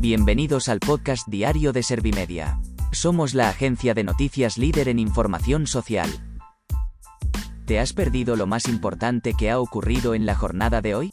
Bienvenidos 0.00 0.70
al 0.70 0.80
podcast 0.80 1.28
diario 1.28 1.74
de 1.74 1.82
Servimedia. 1.82 2.58
Somos 2.90 3.34
la 3.34 3.50
agencia 3.50 3.92
de 3.92 4.02
noticias 4.02 4.56
líder 4.56 4.88
en 4.88 4.98
información 4.98 5.66
social. 5.66 6.08
¿Te 7.66 7.78
has 7.78 7.92
perdido 7.92 8.34
lo 8.34 8.46
más 8.46 8.66
importante 8.66 9.34
que 9.34 9.50
ha 9.50 9.60
ocurrido 9.60 10.14
en 10.14 10.24
la 10.24 10.34
jornada 10.34 10.80
de 10.80 10.94
hoy? 10.94 11.12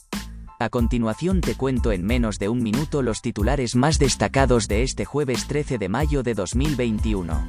A 0.57 0.69
continuación 0.69 1.41
te 1.41 1.55
cuento 1.55 1.91
en 1.91 2.05
menos 2.05 2.39
de 2.39 2.47
un 2.47 2.63
minuto 2.63 3.01
los 3.01 3.21
titulares 3.21 3.75
más 3.75 3.99
destacados 3.99 4.69
de 4.69 4.83
este 4.83 5.03
jueves 5.03 5.47
13 5.47 5.79
de 5.79 5.89
mayo 5.89 6.23
de 6.23 6.33
2021. 6.33 7.45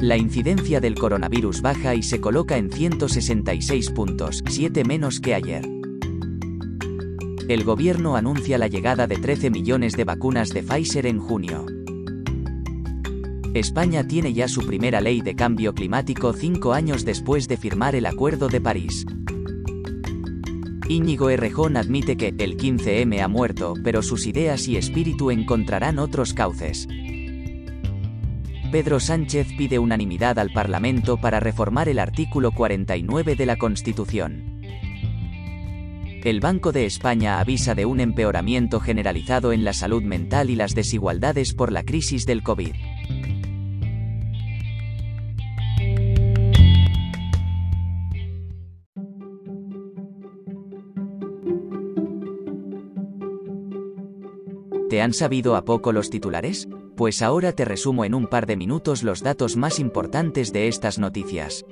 La 0.00 0.16
incidencia 0.16 0.80
del 0.80 0.94
coronavirus 0.94 1.60
baja 1.60 1.96
y 1.96 2.04
se 2.04 2.20
coloca 2.20 2.56
en 2.56 2.70
166 2.70 3.90
puntos, 3.90 4.44
7 4.48 4.84
menos 4.84 5.18
que 5.18 5.34
ayer. 5.34 5.68
El 7.48 7.64
gobierno 7.64 8.14
anuncia 8.14 8.58
la 8.58 8.68
llegada 8.68 9.08
de 9.08 9.16
13 9.16 9.50
millones 9.50 9.94
de 9.94 10.04
vacunas 10.04 10.50
de 10.50 10.62
Pfizer 10.62 11.04
en 11.06 11.18
junio. 11.18 11.66
España 13.54 14.06
tiene 14.06 14.32
ya 14.32 14.46
su 14.46 14.64
primera 14.64 15.00
ley 15.00 15.20
de 15.20 15.34
cambio 15.34 15.74
climático 15.74 16.32
cinco 16.32 16.74
años 16.74 17.04
después 17.04 17.48
de 17.48 17.56
firmar 17.56 17.96
el 17.96 18.06
Acuerdo 18.06 18.46
de 18.46 18.60
París. 18.60 19.04
Íñigo 20.88 21.28
Errejón 21.28 21.76
admite 21.76 22.16
que 22.16 22.28
el 22.38 22.56
15M 22.56 23.20
ha 23.20 23.26
muerto, 23.26 23.74
pero 23.82 24.02
sus 24.02 24.28
ideas 24.28 24.68
y 24.68 24.76
espíritu 24.76 25.32
encontrarán 25.32 25.98
otros 25.98 26.34
cauces. 26.34 26.86
Pedro 28.70 29.00
Sánchez 29.00 29.48
pide 29.56 29.78
unanimidad 29.78 30.38
al 30.38 30.50
Parlamento 30.50 31.16
para 31.16 31.40
reformar 31.40 31.88
el 31.88 31.98
artículo 31.98 32.52
49 32.52 33.34
de 33.34 33.46
la 33.46 33.56
Constitución. 33.56 34.60
El 36.22 36.40
Banco 36.40 36.70
de 36.70 36.84
España 36.84 37.40
avisa 37.40 37.74
de 37.74 37.86
un 37.86 37.98
empeoramiento 37.98 38.78
generalizado 38.78 39.52
en 39.52 39.64
la 39.64 39.72
salud 39.72 40.02
mental 40.02 40.50
y 40.50 40.56
las 40.56 40.74
desigualdades 40.74 41.54
por 41.54 41.72
la 41.72 41.82
crisis 41.82 42.26
del 42.26 42.42
COVID. 42.42 42.72
¿Te 54.90 55.00
han 55.00 55.14
sabido 55.14 55.56
a 55.56 55.64
poco 55.64 55.92
los 55.92 56.10
titulares? 56.10 56.68
Pues 56.98 57.22
ahora 57.22 57.52
te 57.52 57.64
resumo 57.64 58.04
en 58.04 58.12
un 58.12 58.26
par 58.26 58.44
de 58.46 58.56
minutos 58.56 59.04
los 59.04 59.22
datos 59.22 59.56
más 59.56 59.78
importantes 59.78 60.52
de 60.52 60.66
estas 60.66 60.98
noticias. 60.98 61.64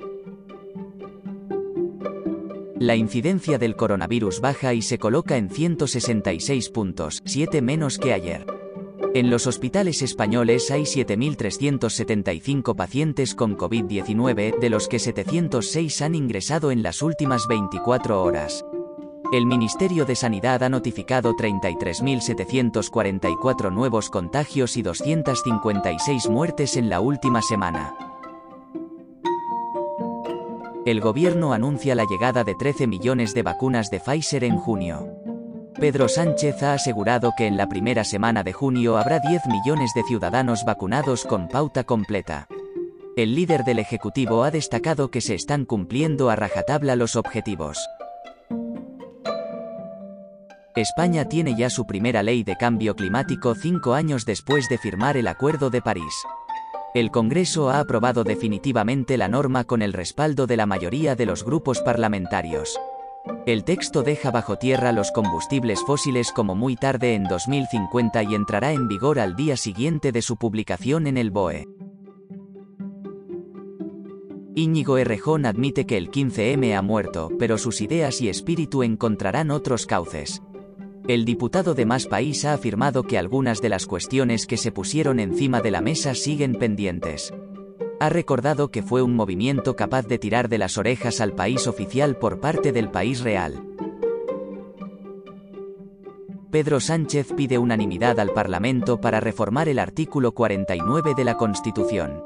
La 2.79 2.95
incidencia 2.95 3.57
del 3.57 3.75
coronavirus 3.75 4.39
baja 4.39 4.73
y 4.73 4.81
se 4.81 4.97
coloca 4.97 5.35
en 5.35 5.49
166 5.49 6.69
puntos, 6.69 7.21
7 7.25 7.61
menos 7.61 7.97
que 7.97 8.13
ayer. 8.13 8.45
En 9.13 9.29
los 9.29 9.47
hospitales 9.47 10.01
españoles 10.01 10.71
hay 10.71 10.83
7.375 10.83 12.73
pacientes 12.73 13.35
con 13.35 13.57
COVID-19, 13.57 14.57
de 14.57 14.69
los 14.69 14.87
que 14.87 14.99
706 14.99 16.01
han 16.03 16.15
ingresado 16.15 16.71
en 16.71 16.83
las 16.83 17.01
últimas 17.01 17.47
24 17.49 18.23
horas. 18.23 18.63
El 19.33 19.45
Ministerio 19.45 20.05
de 20.05 20.15
Sanidad 20.15 20.63
ha 20.63 20.69
notificado 20.69 21.35
33.744 21.35 23.73
nuevos 23.73 24.09
contagios 24.09 24.77
y 24.77 24.83
256 24.83 26.29
muertes 26.29 26.77
en 26.77 26.89
la 26.89 27.01
última 27.01 27.41
semana. 27.41 27.93
El 30.85 31.01
gobierno 31.01 31.51
anuncia 31.51 31.93
la 31.93 32.05
llegada 32.05 32.45
de 32.45 32.55
13 32.55 32.87
millones 32.87 33.33
de 33.33 33.43
vacunas 33.43 33.91
de 33.91 33.99
Pfizer 33.99 34.45
en 34.45 34.55
junio. 34.55 35.09
Pedro 35.77 36.07
Sánchez 36.07 36.63
ha 36.63 36.75
asegurado 36.75 37.33
que 37.37 37.47
en 37.47 37.57
la 37.57 37.67
primera 37.67 38.05
semana 38.05 38.43
de 38.43 38.53
junio 38.53 38.97
habrá 38.97 39.19
10 39.19 39.41
millones 39.47 39.91
de 39.93 40.03
ciudadanos 40.03 40.63
vacunados 40.63 41.25
con 41.25 41.49
pauta 41.49 41.83
completa. 41.83 42.47
El 43.17 43.35
líder 43.35 43.65
del 43.65 43.79
Ejecutivo 43.79 44.45
ha 44.45 44.51
destacado 44.51 45.11
que 45.11 45.19
se 45.19 45.35
están 45.35 45.65
cumpliendo 45.65 46.29
a 46.29 46.37
rajatabla 46.37 46.95
los 46.95 47.17
objetivos. 47.17 47.85
España 50.77 51.25
tiene 51.25 51.55
ya 51.55 51.71
su 51.71 51.87
primera 51.87 52.21
ley 52.21 52.43
de 52.43 52.55
cambio 52.55 52.95
climático 52.95 53.55
cinco 53.55 53.95
años 53.95 54.27
después 54.27 54.69
de 54.69 54.77
firmar 54.77 55.17
el 55.17 55.27
Acuerdo 55.27 55.71
de 55.71 55.81
París. 55.81 56.23
El 56.93 57.09
Congreso 57.09 57.71
ha 57.71 57.79
aprobado 57.79 58.23
definitivamente 58.23 59.17
la 59.17 59.27
norma 59.27 59.63
con 59.63 59.81
el 59.81 59.91
respaldo 59.91 60.45
de 60.45 60.55
la 60.55 60.67
mayoría 60.67 61.15
de 61.15 61.25
los 61.25 61.43
grupos 61.43 61.81
parlamentarios. 61.81 62.79
El 63.47 63.63
texto 63.63 64.03
deja 64.03 64.29
bajo 64.29 64.57
tierra 64.57 64.91
los 64.91 65.09
combustibles 65.09 65.81
fósiles 65.81 66.31
como 66.31 66.53
muy 66.53 66.75
tarde 66.75 67.15
en 67.15 67.23
2050 67.23 68.21
y 68.21 68.35
entrará 68.35 68.71
en 68.71 68.87
vigor 68.87 69.19
al 69.19 69.35
día 69.35 69.57
siguiente 69.57 70.11
de 70.11 70.21
su 70.21 70.37
publicación 70.37 71.07
en 71.07 71.17
el 71.17 71.31
BOE. 71.31 71.65
Íñigo 74.53 74.99
Errejón 74.99 75.47
admite 75.47 75.87
que 75.87 75.97
el 75.97 76.11
15M 76.11 76.77
ha 76.77 76.83
muerto, 76.83 77.31
pero 77.39 77.57
sus 77.57 77.81
ideas 77.81 78.21
y 78.21 78.29
espíritu 78.29 78.83
encontrarán 78.83 79.49
otros 79.49 79.87
cauces. 79.87 80.43
El 81.07 81.23
diputado 81.23 81.73
de 81.73 81.85
Más 81.85 82.05
País 82.05 82.43
ha 82.43 82.51
afirmado 82.51 83.03
que 83.03 83.17
algunas 83.17 83.61
de 83.61 83.69
las 83.69 83.85
cuestiones 83.85 84.45
que 84.45 84.57
se 84.57 84.73
pusieron 84.73 85.21
encima 85.21 85.61
de 85.61 85.71
la 85.71 85.79
mesa 85.79 86.13
siguen 86.13 86.55
pendientes. 86.55 87.33
Ha 88.01 88.09
recordado 88.09 88.71
que 88.71 88.83
fue 88.83 89.01
un 89.01 89.15
movimiento 89.15 89.77
capaz 89.77 90.05
de 90.05 90.19
tirar 90.19 90.49
de 90.49 90.57
las 90.57 90.77
orejas 90.77 91.21
al 91.21 91.31
país 91.31 91.65
oficial 91.65 92.17
por 92.17 92.41
parte 92.41 92.73
del 92.73 92.89
país 92.89 93.21
real. 93.21 93.63
Pedro 96.51 96.81
Sánchez 96.81 97.31
pide 97.37 97.57
unanimidad 97.57 98.19
al 98.19 98.31
Parlamento 98.31 98.99
para 98.99 99.21
reformar 99.21 99.69
el 99.69 99.79
artículo 99.79 100.33
49 100.33 101.13
de 101.15 101.23
la 101.23 101.37
Constitución. 101.37 102.21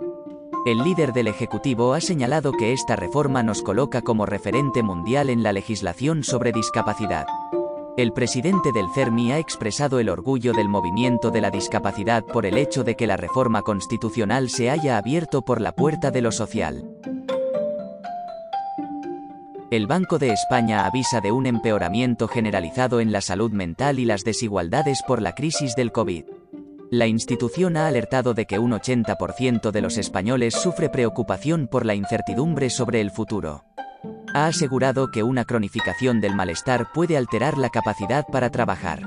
El 0.66 0.80
líder 0.80 1.14
del 1.14 1.28
Ejecutivo 1.28 1.94
ha 1.94 2.02
señalado 2.02 2.52
que 2.52 2.74
esta 2.74 2.96
reforma 2.96 3.44
nos 3.44 3.62
coloca 3.62 4.02
como 4.02 4.26
referente 4.26 4.82
mundial 4.82 5.30
en 5.30 5.44
la 5.44 5.54
legislación 5.54 6.24
sobre 6.24 6.52
discapacidad. 6.52 7.28
El 8.02 8.14
presidente 8.14 8.72
del 8.72 8.88
CERMI 8.96 9.32
ha 9.32 9.38
expresado 9.38 10.00
el 10.00 10.10
orgullo 10.10 10.54
del 10.54 10.68
movimiento 10.68 11.30
de 11.30 11.40
la 11.40 11.52
discapacidad 11.52 12.24
por 12.24 12.48
el 12.48 12.58
hecho 12.58 12.84
de 12.84 12.96
que 12.96 13.06
la 13.06 13.16
reforma 13.16 13.62
constitucional 13.62 14.50
se 14.50 14.72
haya 14.72 14.98
abierto 14.98 15.44
por 15.44 15.62
la 15.62 15.76
puerta 15.76 16.10
de 16.10 16.22
lo 16.24 16.32
social. 16.32 16.84
El 19.70 19.86
Banco 19.86 20.18
de 20.18 20.32
España 20.32 20.88
avisa 20.88 21.22
de 21.22 21.32
un 21.32 21.46
empeoramiento 21.46 22.28
generalizado 22.28 23.02
en 23.02 23.12
la 23.12 23.22
salud 23.22 23.52
mental 23.52 24.00
y 24.00 24.06
las 24.06 24.24
desigualdades 24.24 25.04
por 25.06 25.22
la 25.22 25.36
crisis 25.36 25.76
del 25.76 25.92
COVID. 25.92 26.26
La 26.90 27.06
institución 27.06 27.78
ha 27.78 27.86
alertado 27.86 28.34
de 28.34 28.48
que 28.48 28.58
un 28.58 28.72
80% 28.72 29.70
de 29.70 29.82
los 29.82 30.00
españoles 30.00 30.56
sufre 30.56 30.90
preocupación 30.90 31.68
por 31.68 31.86
la 31.86 31.94
incertidumbre 31.94 32.72
sobre 32.72 33.00
el 33.00 33.12
futuro 33.12 33.64
ha 34.34 34.48
asegurado 34.48 35.12
que 35.12 35.24
una 35.24 35.46
cronificación 35.46 36.22
del 36.22 36.36
malestar 36.36 36.92
puede 36.94 37.18
alterar 37.18 37.58
la 37.58 37.70
capacidad 37.70 38.26
para 38.28 38.50
trabajar. 38.50 39.02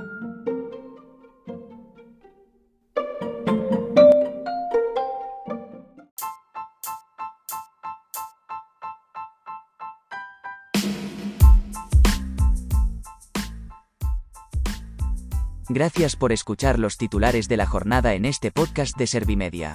Gracias 15.69 16.15
por 16.15 16.31
escuchar 16.33 16.79
los 16.79 16.99
titulares 16.99 17.49
de 17.49 17.57
la 17.57 17.67
jornada 17.67 18.15
en 18.15 18.27
este 18.27 18.53
podcast 18.53 18.97
de 18.97 19.07
Servimedia. 19.07 19.75